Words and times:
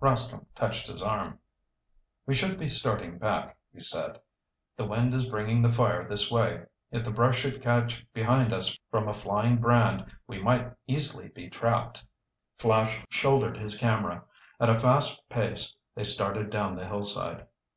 Rascomb 0.00 0.46
touched 0.54 0.86
his 0.86 1.02
arm. 1.02 1.40
"We 2.24 2.32
should 2.32 2.60
be 2.60 2.68
starting 2.68 3.18
back," 3.18 3.56
he 3.72 3.80
said. 3.80 4.20
"The 4.76 4.84
wind 4.84 5.12
is 5.14 5.26
bringing 5.26 5.62
the 5.62 5.68
fire 5.68 6.08
this 6.08 6.30
way. 6.30 6.66
If 6.92 7.02
the 7.02 7.10
brush 7.10 7.38
should 7.40 7.60
catch 7.60 8.06
behind 8.12 8.52
us 8.52 8.78
from 8.92 9.08
a 9.08 9.12
flying 9.12 9.56
brand, 9.56 10.06
we 10.28 10.40
might 10.40 10.72
easily 10.86 11.26
be 11.30 11.50
trapped." 11.50 12.04
Flash 12.56 13.00
shouldered 13.08 13.56
his 13.56 13.76
camera. 13.76 14.22
At 14.60 14.70
a 14.70 14.78
fast 14.78 15.28
pace 15.28 15.74
they 15.96 16.04
started 16.04 16.50
down 16.50 16.76
the 16.76 16.86
hillside. 16.86 17.48